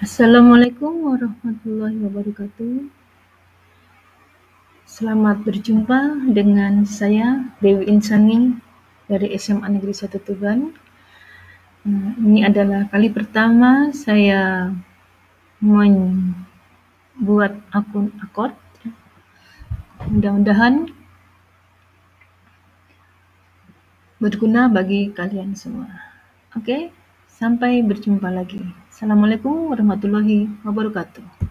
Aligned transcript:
Assalamualaikum 0.00 1.12
warahmatullahi 1.12 2.00
wabarakatuh. 2.00 2.88
Selamat 4.88 5.44
berjumpa 5.44 6.24
dengan 6.32 6.88
saya 6.88 7.52
Dewi 7.60 7.84
Insani 7.84 8.56
dari 9.04 9.36
SMA 9.36 9.68
Negeri 9.68 9.92
1 9.92 10.16
Tuban. 10.24 10.72
Hmm, 11.84 12.16
ini 12.16 12.48
adalah 12.48 12.88
kali 12.88 13.12
pertama 13.12 13.92
saya 13.92 14.72
membuat 15.60 17.60
akun 17.68 18.08
Akot. 18.24 18.56
Mudah-mudahan 20.08 20.88
berguna 24.16 24.72
bagi 24.72 25.12
kalian 25.12 25.52
semua. 25.52 25.92
Oke, 26.56 26.88
sampai 27.40 27.80
berjumpa 27.80 28.28
lagi. 28.28 28.60
Assalamualaikum 28.92 29.72
warahmatullahi 29.72 30.44
wabarakatuh. 30.60 31.49